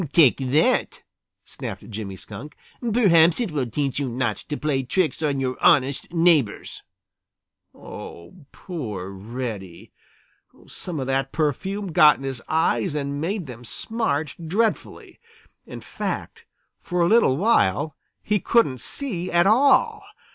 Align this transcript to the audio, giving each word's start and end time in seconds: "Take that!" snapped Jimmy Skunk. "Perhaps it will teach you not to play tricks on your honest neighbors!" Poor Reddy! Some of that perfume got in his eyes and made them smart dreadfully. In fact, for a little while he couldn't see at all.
"Take 0.13 0.37
that!" 0.49 1.03
snapped 1.45 1.87
Jimmy 1.91 2.15
Skunk. 2.15 2.57
"Perhaps 2.91 3.39
it 3.39 3.51
will 3.51 3.67
teach 3.67 3.99
you 3.99 4.09
not 4.09 4.37
to 4.37 4.57
play 4.57 4.81
tricks 4.81 5.21
on 5.21 5.39
your 5.39 5.57
honest 5.63 6.11
neighbors!" 6.11 6.81
Poor 7.71 9.09
Reddy! 9.11 9.91
Some 10.65 10.99
of 10.99 11.05
that 11.05 11.31
perfume 11.31 11.91
got 11.91 12.17
in 12.17 12.23
his 12.23 12.41
eyes 12.49 12.95
and 12.95 13.21
made 13.21 13.45
them 13.45 13.63
smart 13.63 14.35
dreadfully. 14.43 15.19
In 15.67 15.81
fact, 15.81 16.45
for 16.81 17.01
a 17.01 17.07
little 17.07 17.37
while 17.37 17.95
he 18.23 18.39
couldn't 18.39 18.81
see 18.81 19.31
at 19.31 19.45
all. 19.45 20.01